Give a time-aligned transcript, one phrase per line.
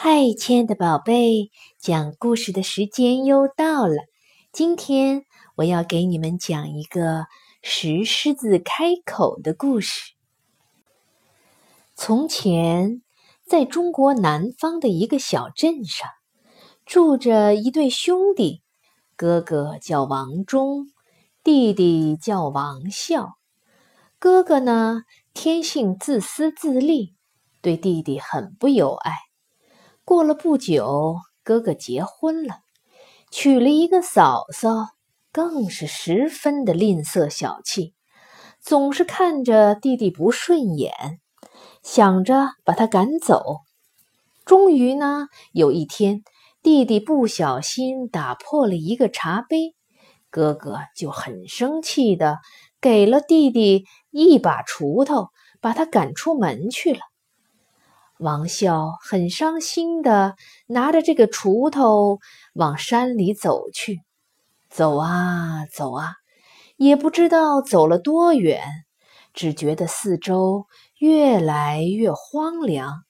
[0.00, 3.96] 嗨，亲爱的宝贝，讲故事的时间又到了。
[4.52, 5.24] 今天
[5.56, 7.26] 我要给你们讲一个
[7.62, 10.12] 石狮子开口的故事。
[11.96, 13.02] 从前，
[13.44, 16.08] 在中国南方的一个小镇上，
[16.86, 18.62] 住着一对兄弟，
[19.16, 20.86] 哥哥叫王忠，
[21.42, 23.32] 弟弟叫王孝。
[24.20, 25.02] 哥哥呢，
[25.34, 27.16] 天性自私自利，
[27.60, 29.27] 对弟弟很不友爱。
[30.08, 32.60] 过了不久，哥哥结婚了，
[33.30, 34.86] 娶了一个嫂嫂，
[35.32, 37.92] 更是十分的吝啬小气，
[38.58, 41.20] 总是看着弟弟不顺眼，
[41.82, 43.58] 想着把他赶走。
[44.46, 46.22] 终于呢，有一天，
[46.62, 49.74] 弟弟不小心打破了一个茶杯，
[50.30, 52.38] 哥哥就很生气的
[52.80, 55.28] 给了弟弟一把锄头，
[55.60, 57.00] 把他赶出门去了。
[58.18, 60.34] 王孝很伤心的
[60.66, 62.18] 拿着这个锄头
[62.52, 64.00] 往山里走去，
[64.68, 66.14] 走啊走啊，
[66.76, 68.62] 也不知道走了多远，
[69.34, 70.66] 只觉得四周
[70.98, 73.04] 越来越荒凉，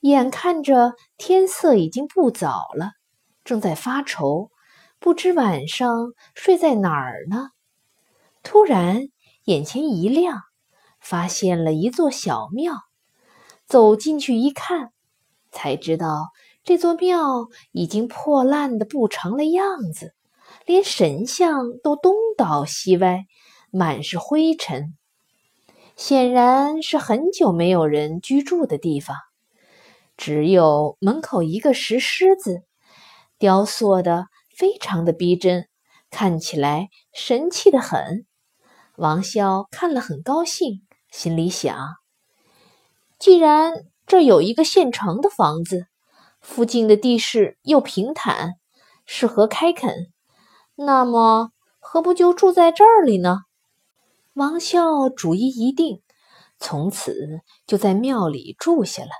[0.00, 2.90] 眼看着天色已经不早了，
[3.44, 4.50] 正在发愁，
[4.98, 7.50] 不知晚上睡在哪儿呢。
[8.42, 9.02] 突然
[9.44, 10.40] 眼前一亮，
[11.00, 12.89] 发现了一座小庙。
[13.70, 14.90] 走进去一看，
[15.52, 16.30] 才知道
[16.64, 20.12] 这座庙已经破烂的不成了样子，
[20.66, 23.26] 连神像都东倒西歪，
[23.70, 24.98] 满是灰尘。
[25.94, 29.16] 显然是很久没有人居住的地方。
[30.16, 32.64] 只有门口一个石狮子，
[33.38, 34.26] 雕塑的
[34.56, 35.68] 非常的逼真，
[36.10, 38.26] 看起来神气的很。
[38.96, 40.82] 王潇看了很高兴，
[41.12, 42.00] 心里想。
[43.20, 45.88] 既然这有一个现成的房子，
[46.40, 48.54] 附近的地势又平坦，
[49.04, 50.10] 适合开垦，
[50.74, 53.40] 那么何不就住在这里呢？
[54.32, 56.00] 王孝主意一定，
[56.58, 59.10] 从此就在庙里住下了。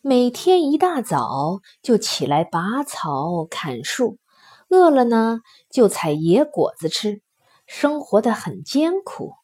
[0.00, 4.16] 每天一大早就起来拔草、砍树，
[4.70, 7.20] 饿了呢就采野果子吃，
[7.66, 9.34] 生活的很艰苦。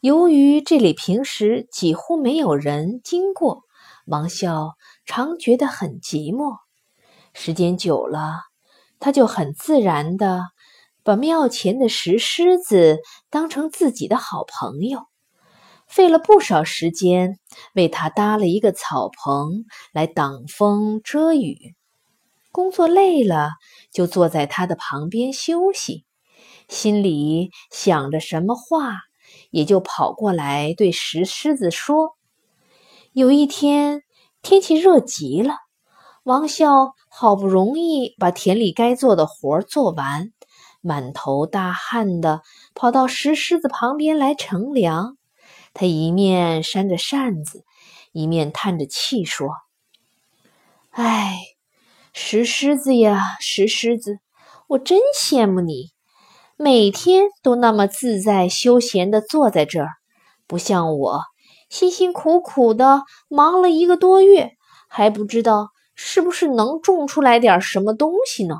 [0.00, 3.64] 由于这里平时几乎没有人经过，
[4.06, 4.70] 王孝
[5.04, 6.56] 常觉得很寂寞。
[7.34, 8.40] 时间久了，
[8.98, 10.40] 他就很自然的
[11.02, 15.02] 把庙前的石狮子当成自己的好朋友，
[15.86, 17.38] 费了不少时间
[17.74, 21.74] 为他搭了一个草棚来挡风遮雨。
[22.52, 23.50] 工作累了，
[23.92, 26.06] 就坐在他的旁边休息，
[26.68, 28.96] 心里想着什么话。
[29.50, 32.16] 也就跑过来对石狮子说
[33.12, 34.02] ：“有一天
[34.42, 35.54] 天气热极了，
[36.22, 40.32] 王笑好不容易把田里该做的活做完，
[40.80, 42.42] 满头大汗的
[42.74, 45.16] 跑到石狮子旁边来乘凉。
[45.74, 47.64] 他一面扇着扇子，
[48.12, 49.48] 一面叹着气说
[50.90, 51.38] ：‘哎，
[52.12, 54.18] 石狮子呀，石狮子，
[54.68, 55.90] 我真羡慕你。’”
[56.62, 59.88] 每天都那么自在休闲的坐在这儿，
[60.46, 61.22] 不像我
[61.70, 64.50] 辛辛苦苦的忙了一个多月，
[64.86, 68.56] 还不知道是不是能种出来点什么东西呢？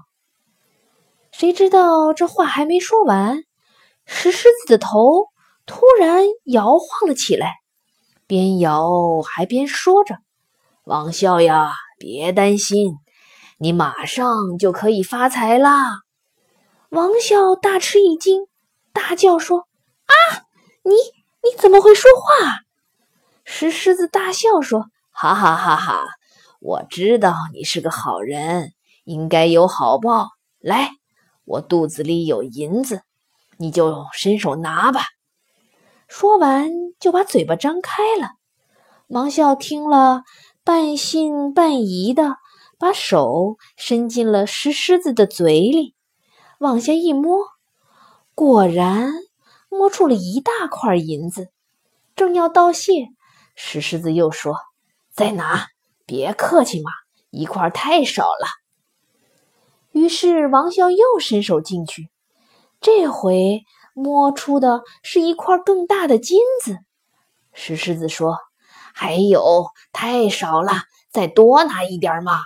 [1.31, 3.45] 谁知道这话还没说完，
[4.07, 5.27] 石狮子的头
[5.67, 7.57] 突然摇晃了起来，
[8.27, 10.17] 边摇还边说着
[10.85, 12.95] ：“王笑呀，别担心，
[13.59, 14.27] 你马上
[14.59, 16.01] 就可以发财啦！”
[16.91, 18.49] 王笑大吃一惊，
[18.93, 19.69] 大叫说
[20.07, 20.43] ：“啊，
[20.83, 22.65] 你你怎么会说话？”
[23.47, 26.05] 石狮子大笑说：“哈哈哈哈！
[26.61, 28.73] 我知道你是个好人，
[29.05, 30.31] 应该有好报。
[30.59, 30.91] 来，
[31.45, 33.03] 我肚子里有银子，
[33.57, 35.03] 你就伸手拿吧。”
[36.09, 38.31] 说完，就把嘴巴张开了。
[39.07, 40.25] 王笑听了，
[40.65, 42.37] 半信半疑的
[42.81, 45.95] 把手伸进了石狮子的嘴里。
[46.61, 47.47] 往下一摸，
[48.35, 49.15] 果然
[49.71, 51.49] 摸出了一大块银子。
[52.15, 53.07] 正要道谢，
[53.55, 54.57] 石狮子又说
[55.11, 55.69] ：“再拿，
[56.05, 56.91] 别客气嘛，
[57.31, 58.47] 一块太少了。”
[59.93, 62.11] 于是王笑又伸手进去，
[62.83, 63.63] 这回
[63.95, 66.77] 摸出的是一块更大的金子。
[67.55, 68.37] 石狮子说
[68.93, 70.73] ：“还有，太少了，
[71.11, 72.43] 再多拿一点嘛。”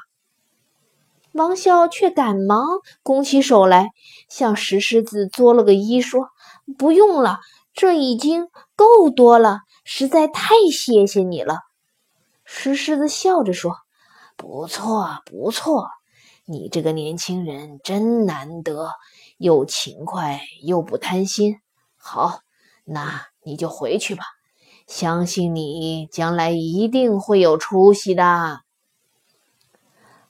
[1.34, 2.64] 王笑却赶忙
[3.02, 3.90] 拱起手来，
[4.28, 6.28] 向石狮子作了个揖，说
[6.78, 7.40] ：“不用了，
[7.72, 8.46] 这已经
[8.76, 11.58] 够多了，实在太谢谢你了。”
[12.46, 13.78] 石狮子笑着说
[14.38, 15.88] ：“不错，不错，
[16.44, 18.90] 你这个年轻人真难得，
[19.36, 21.56] 又勤快又不贪心。
[21.96, 22.38] 好，
[22.84, 24.22] 那你就回去吧，
[24.86, 28.60] 相信你将来一定会有出息的。”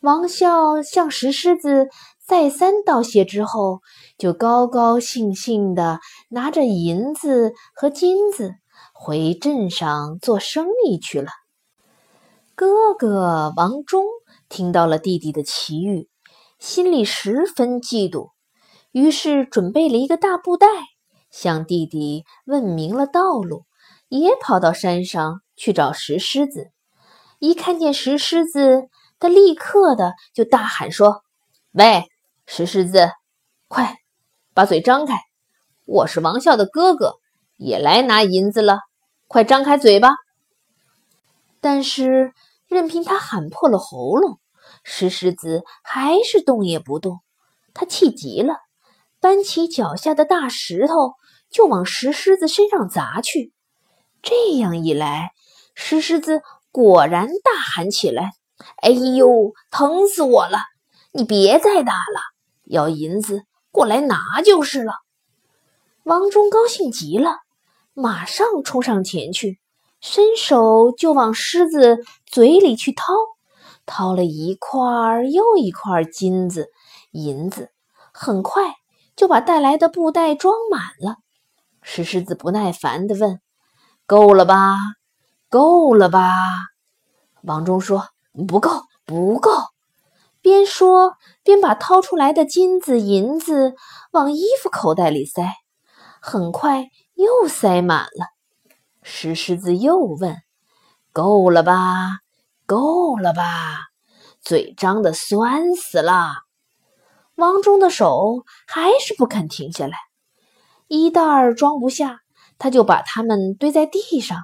[0.04, 1.88] 王孝向石狮子
[2.26, 3.80] 再三道谢之后，
[4.18, 5.98] 就高高兴兴地
[6.28, 8.52] 拿着银子和金子
[8.92, 11.30] 回镇上做生意去了。
[12.54, 14.04] 哥哥王忠
[14.50, 16.10] 听到了弟弟的奇遇，
[16.58, 18.32] 心里十分嫉妒，
[18.92, 20.66] 于是准备了一个大布袋，
[21.30, 23.64] 向弟弟问明了道路，
[24.10, 26.72] 也跑到山上去找石狮子。
[27.38, 28.88] 一看见石狮子，
[29.25, 31.23] 他立刻的就大喊说
[31.73, 32.11] ：“喂，
[32.44, 33.09] 石狮子，
[33.69, 33.97] 快
[34.53, 35.15] 把嘴张开！
[35.87, 37.15] 我是王笑的哥哥，
[37.56, 38.81] 也来拿银子了，
[39.26, 40.11] 快张开嘴巴！”
[41.62, 42.35] 但是
[42.67, 44.41] 任凭他喊破了喉咙，
[44.82, 47.21] 石狮子还是动也不动。
[47.73, 48.59] 他气极了，
[49.21, 51.15] 搬起脚下的大石头
[51.49, 53.55] 就往石狮子身上砸去。
[54.21, 55.31] 这样一来，
[55.75, 58.32] 石狮子果然大喊起来。
[58.82, 60.58] 哎呦，疼死我了！
[61.12, 62.20] 你别再打了，
[62.64, 64.94] 要银子过来拿就是了。
[66.02, 67.38] 王忠高兴极了，
[67.92, 69.60] 马上冲上前去，
[70.00, 73.12] 伸手就往狮子嘴里去掏，
[73.86, 76.68] 掏了一块又一块金子、
[77.12, 77.70] 银子，
[78.12, 78.74] 很快
[79.16, 81.16] 就把带来的布袋装满了。
[81.80, 83.40] 石狮子不耐烦地问
[84.06, 84.76] ：“够了吧？
[85.48, 86.30] 够了吧？”
[87.42, 88.13] 王忠说。
[88.34, 89.50] 不够，不够！
[90.42, 93.75] 边说边把掏出来的金子、银子
[94.10, 95.54] 往衣服口袋里塞，
[96.20, 98.26] 很快又塞满了。
[99.02, 100.36] 石狮子又问
[101.12, 102.19] ：“够了吧？
[102.66, 103.42] 够了吧？”
[104.42, 106.32] 嘴张得酸死了。
[107.37, 109.96] 王忠的手还是不肯停下来，
[110.88, 112.20] 一袋儿装不下，
[112.58, 114.42] 他就把它们堆在地上，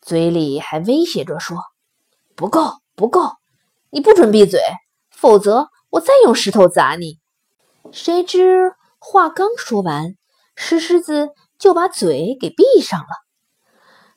[0.00, 1.58] 嘴里还威胁着说
[2.36, 3.30] ：“不够。”不够，
[3.88, 4.60] 你不准闭嘴，
[5.10, 7.18] 否则我再用石头砸你。
[7.92, 10.16] 谁知话刚说完，
[10.54, 13.06] 石狮子就把嘴给闭上了。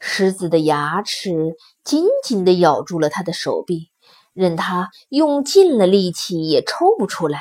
[0.02, 3.90] 狮子的牙齿紧紧地咬住了他的手臂，
[4.34, 7.40] 任他用尽了力气也抽不出来。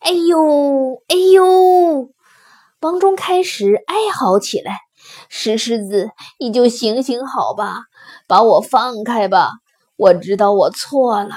[0.00, 2.10] 哎呦，哎呦！
[2.80, 4.80] 王忠开始哀嚎起来
[5.30, 6.10] ：“石狮子，
[6.40, 7.84] 你就行行好吧，
[8.26, 9.52] 把我放开吧！”
[9.98, 11.34] 我知道我错了，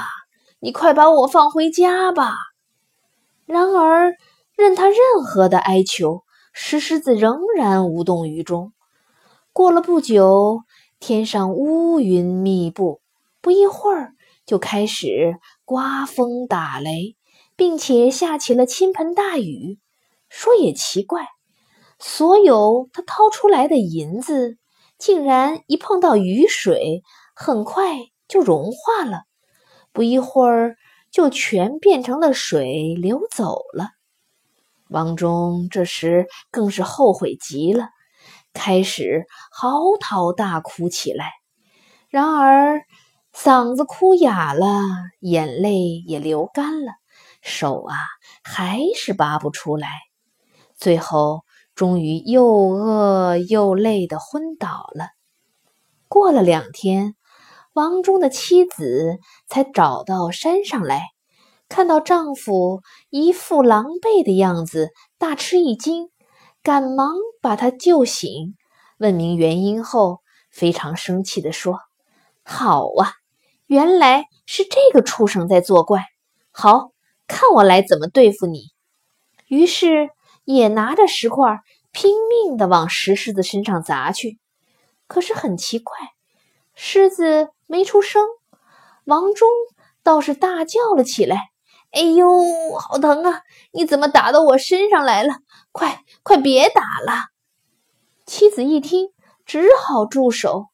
[0.59, 2.35] 你快把我放回家吧。
[3.45, 4.15] 然而，
[4.55, 8.73] 任他任何的哀求，石狮子仍然无动于衷。
[9.53, 10.63] 过了不久，
[10.99, 12.99] 天上乌云密布，
[13.39, 14.11] 不一会儿
[14.45, 17.15] 就开始刮风打雷，
[17.55, 19.79] 并且下起了倾盆大雨。
[20.27, 21.27] 说也奇怪，
[21.97, 24.57] 所有他掏出来的银子，
[24.97, 27.03] 竟然一碰到雨水，
[27.33, 27.97] 很快。
[28.29, 29.23] 就融化了，
[29.91, 30.77] 不一会儿
[31.11, 33.89] 就全变成了水流走了。
[34.87, 37.89] 王忠这时更是后悔极了，
[38.53, 41.31] 开始嚎啕大哭起来。
[42.07, 42.81] 然而
[43.33, 44.81] 嗓子哭哑了，
[45.19, 46.91] 眼泪也流干了，
[47.41, 47.95] 手啊
[48.43, 49.89] 还是拔不出来。
[50.75, 51.41] 最后
[51.73, 55.09] 终于又饿又累的昏倒了。
[56.07, 57.15] 过了两天。
[57.79, 61.01] 王忠的妻子才找到山上来，
[61.69, 66.09] 看到丈夫一副狼狈的样子，大吃一惊，
[66.61, 68.57] 赶忙把他救醒，
[68.97, 70.19] 问明原因后，
[70.51, 71.79] 非常生气地说
[72.43, 73.13] ：“好啊，
[73.65, 76.03] 原来是这个畜生在作怪，
[76.51, 76.91] 好
[77.27, 78.71] 看我来怎么对付你。”
[79.47, 80.09] 于是
[80.43, 81.59] 也拿着石块
[81.93, 84.37] 拼命地往石狮子身上砸去，
[85.07, 85.95] 可是很奇怪。
[86.75, 88.25] 狮子没出声，
[89.05, 89.47] 王忠
[90.01, 91.51] 倒是大叫了起来
[91.93, 92.27] ：“哎呦，
[92.79, 93.43] 好疼啊！
[93.71, 95.35] 你怎么打到我身上来了？
[95.71, 97.27] 快快别打了！”
[98.25, 99.09] 妻子一听，
[99.45, 100.65] 只好住手，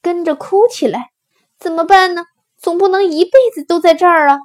[0.00, 1.10] 跟着哭起来。
[1.58, 2.24] 怎么办呢？
[2.56, 4.38] 总不能一辈子都在这儿啊！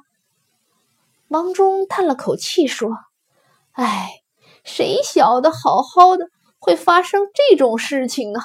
[1.28, 2.90] 王忠叹了口气说
[3.70, 4.10] ：“哎，
[4.64, 6.26] 谁晓得好好的
[6.58, 8.42] 会发生这种事情啊？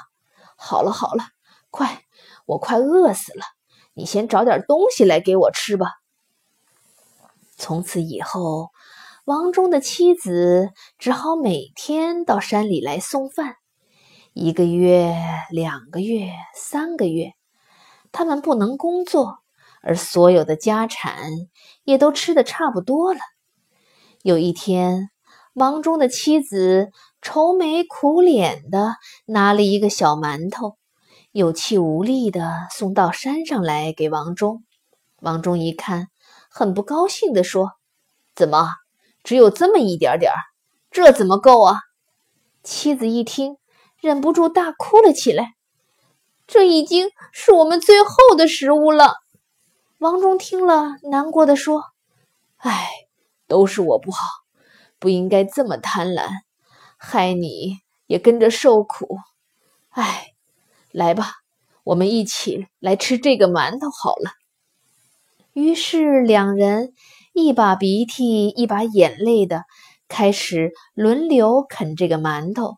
[0.55, 1.23] 好了好了，
[1.71, 2.03] 快！”
[2.47, 3.43] 我快饿死了，
[3.95, 5.87] 你先找点东西来给我吃吧。
[7.57, 8.71] 从此以后，
[9.23, 13.55] 王忠的妻子只好每天到山里来送饭。
[14.33, 15.15] 一个月、
[15.49, 17.31] 两个月、三个月，
[18.11, 19.37] 他们不能工作，
[19.81, 21.31] 而所有的家产
[21.85, 23.19] 也都吃的差不多了。
[24.23, 25.09] 有一天，
[25.53, 26.89] 王忠的妻子
[27.21, 30.75] 愁眉苦脸的拿了一个小馒头，
[31.37, 34.63] 有气无力的送到山上来给王忠。
[35.19, 36.07] 王忠一看，
[36.49, 37.73] 很不高兴的说
[38.33, 38.69] ：“怎么
[39.21, 40.39] 只有这么一点点儿？
[40.91, 41.75] 这怎么够啊？”
[42.63, 43.57] 妻子一听，
[43.99, 45.55] 忍不住大哭了起来。
[46.47, 49.15] 这已经是我们最后的食物了。
[49.97, 51.83] 王忠听了，难过的说
[52.63, 52.87] ：“哎，
[53.45, 54.19] 都是我不好，
[54.99, 56.29] 不应该这么贪婪，
[56.95, 59.17] 害你也跟着受苦。
[59.89, 60.34] 哎，
[60.95, 61.33] 来吧，
[61.83, 64.31] 我们一起来吃这个馒头好了。”
[65.51, 66.93] 于是两人
[67.33, 69.63] 一把鼻涕一把眼泪的
[70.07, 72.77] 开始轮流啃这个馒头，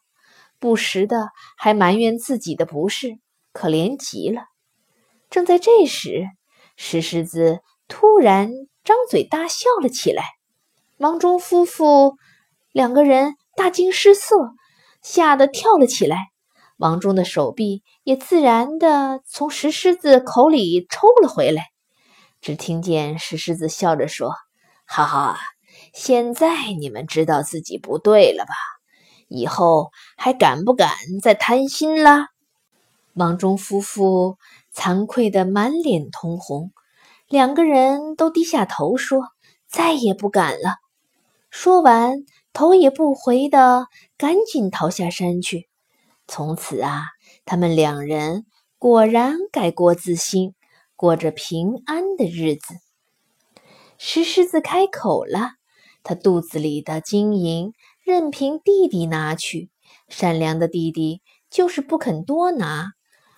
[0.60, 3.20] 不时的还埋怨自己的不是。
[3.54, 4.44] 可怜极了。
[5.32, 6.28] 正在这时，
[6.76, 8.52] 石狮子突然
[8.84, 10.24] 张嘴大笑了起来。
[10.98, 12.18] 王忠夫妇
[12.72, 14.54] 两个人大惊失色，
[15.02, 16.18] 吓得跳了起来。
[16.78, 21.66] 王忠的手臂也自然的从石狮子口里抽了回来。
[22.40, 24.34] 只听见石狮子笑着说
[24.86, 25.38] ：“哈哈，
[25.92, 28.54] 现在你们知道自己不对了吧？
[29.28, 30.90] 以后还敢不敢
[31.22, 32.28] 再贪心了？”
[33.16, 34.38] 王忠夫妇
[34.72, 36.72] 惭愧得满脸通红，
[37.28, 39.24] 两个人都低下头说
[39.68, 40.76] ：“再也不敢了。”
[41.50, 42.18] 说完，
[42.54, 45.67] 头也不回的赶紧逃下山去。
[46.28, 47.06] 从此啊，
[47.46, 48.46] 他们两人
[48.78, 50.54] 果然改过自新，
[50.96, 52.76] 过着平安的日子。
[53.98, 55.52] 石狮子开口了，
[56.04, 59.70] 他肚子里的金银任凭弟弟拿去，
[60.10, 62.92] 善良的弟弟就是不肯多拿。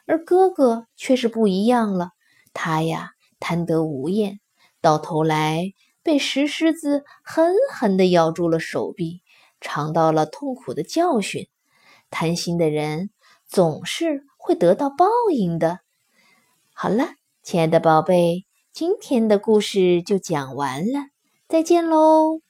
[0.05, 2.10] 而哥哥却是不一样了，
[2.51, 4.39] 他呀贪得无厌，
[4.81, 9.22] 到头来被石狮子狠狠地咬住了手臂，
[9.62, 11.48] 尝到了痛苦的教训。
[12.10, 13.10] 贪心的人
[13.48, 15.80] 总是会得到报应的。
[16.74, 21.10] 好了，亲爱的宝贝，今天的故事就讲完了，
[21.48, 22.42] 再见喽。